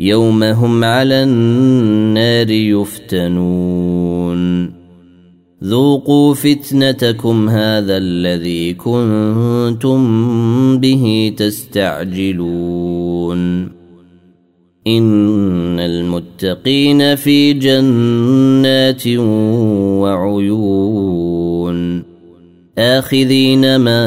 [0.00, 3.96] يوم هم على النار يفتنون.
[5.64, 9.98] ذوقوا فتنتكم هذا الذي كنتم
[10.78, 13.38] به تستعجلون.
[14.86, 19.06] إن المتقين في جنات
[20.02, 22.02] وعيون.
[22.78, 24.06] آخذين ما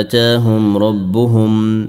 [0.00, 1.88] آتاهم ربهم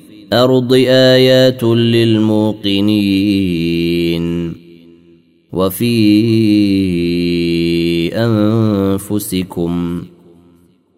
[0.31, 2.55] الأرض آيات للموقنين
[5.53, 5.91] وفي
[8.15, 10.03] أنفسكم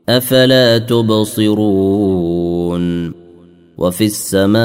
[0.09, 2.03] أفلا تبصرون
[3.77, 4.63] وفي السماء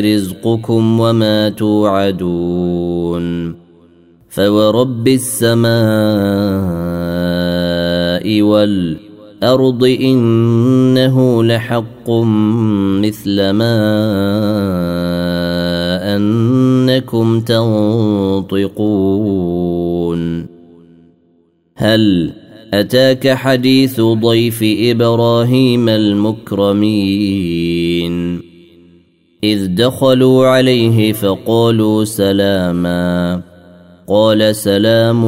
[0.00, 3.26] رزقكم وما توعدون
[4.28, 5.72] فورب السماء
[8.42, 9.01] والأرض
[9.42, 12.10] الأرض إنه لحق
[13.02, 13.74] مثل ما
[16.16, 18.86] أنكم تنطقون.
[21.76, 22.32] هل
[22.74, 26.92] أتاك حديث ضيف إبراهيم المكرمين؟
[29.44, 33.51] إذ دخلوا عليه فقالوا سلاما.
[34.08, 35.22] قال سلام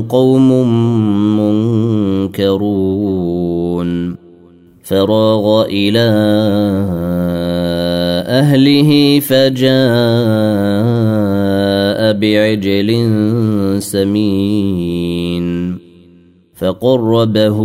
[0.00, 0.52] قوم
[2.30, 4.16] منكرون.
[4.82, 6.10] فراغ إلى
[8.26, 9.70] أهله فجاء
[12.12, 13.06] بعجل
[13.82, 15.78] سمين.
[16.56, 17.58] فقربه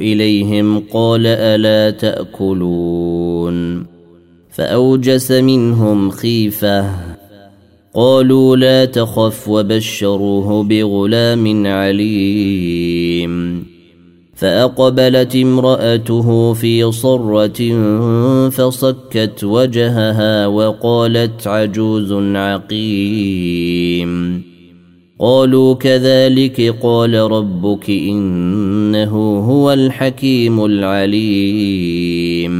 [0.00, 3.86] إليهم قال ألا تأكلون.
[4.50, 7.13] فأوجس منهم خيفة.
[7.94, 13.64] قالوا لا تخف وبشروه بغلام عليم.
[14.34, 17.60] فأقبلت امرأته في صرة
[18.48, 24.42] فصكت وجهها وقالت عجوز عقيم.
[25.18, 32.54] قالوا كذلك قال ربك إنه هو الحكيم العليم.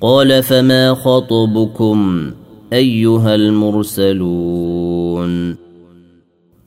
[0.00, 2.30] قال فما خطبكم؟
[2.74, 5.56] أيها المرسلون.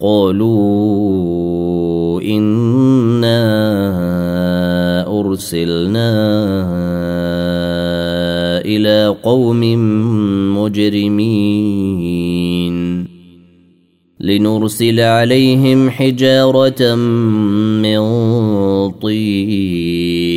[0.02, 1.32] قالوا
[2.22, 3.40] إنا
[5.20, 6.12] أرسلنا
[8.62, 9.62] إلى قوم
[10.58, 11.98] مجرمين.
[14.20, 16.96] لنرسل عليهم حجارة
[17.84, 18.00] من
[18.92, 20.37] طين.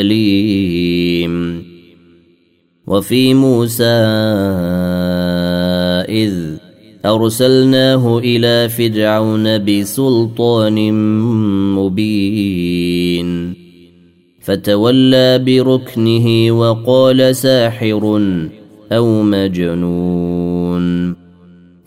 [0.00, 1.62] أليم.
[2.86, 3.84] وفي موسى
[6.08, 6.32] إذ
[7.06, 10.92] أرسلناه إلى فرعون بسلطان
[11.74, 13.54] مبين.
[14.40, 18.22] فتولى بركنه وقال ساحر
[18.92, 21.21] أو مجنون.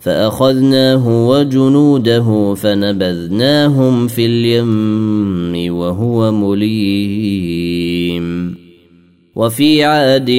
[0.06, 8.26] فأخذناه وجنوده فنبذناهم في اليم وهو مليم.
[9.36, 10.30] وفي عاد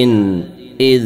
[0.80, 1.04] إذ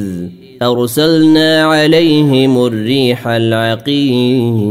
[0.62, 4.62] أرسلنا عليهم الريح العقيم.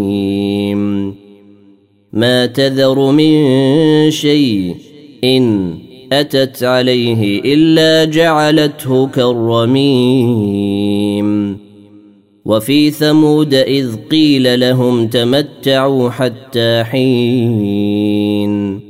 [2.13, 4.75] ما تذر من شيء
[5.23, 5.73] إن
[6.11, 11.10] أتت عليه إلا جعلته كالرميم.
[12.45, 18.81] وفي ثمود إذ قيل لهم تمتعوا حتى حين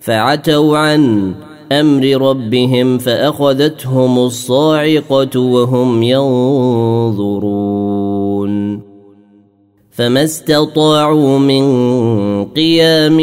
[0.00, 1.34] فعتوا عن
[1.72, 7.74] أمر ربهم فأخذتهم الصاعقة وهم ينظرون
[9.90, 11.64] فما استطاعوا من
[12.44, 13.16] قيام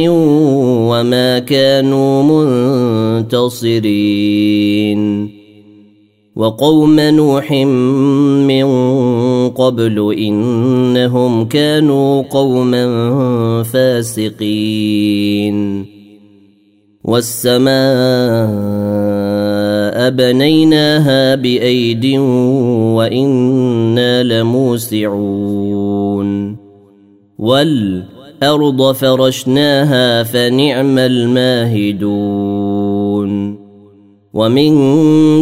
[0.89, 2.23] وما كانوا
[3.21, 5.01] منتصرين
[6.35, 8.63] وقوم نوح من
[9.51, 15.57] قبل إنهم كانوا قوما فاسقين.
[17.03, 17.71] والسماء
[20.09, 22.05] بنيناها بايد
[22.95, 25.41] وأنا لموسعون.
[27.39, 32.51] والارض فرشناها فنعم الماهدون.
[34.33, 34.73] ومن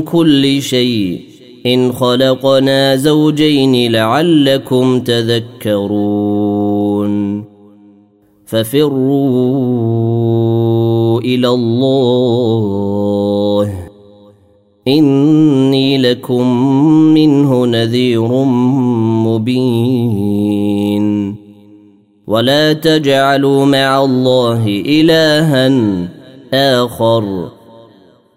[0.01, 1.28] كل شيء
[1.65, 7.09] إن خلقنا زوجين لعلكم تذكرون.
[8.45, 9.59] ففروا
[11.19, 13.73] إلى الله.
[14.87, 16.55] إني لكم
[17.13, 18.43] منه نذير
[19.25, 21.35] مبين.
[22.27, 25.71] ولا تجعلوا مع الله إلها
[26.53, 27.58] آخر.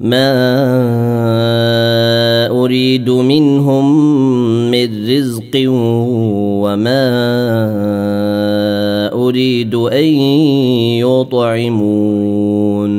[0.00, 0.30] ما
[2.50, 4.10] اريد منهم
[4.70, 5.50] من رزق
[6.62, 7.08] وما
[9.12, 10.04] اريد ان
[11.02, 12.92] يطعمون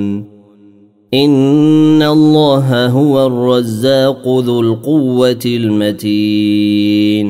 [1.14, 7.30] ان الله هو الرزاق ذو القوه المتين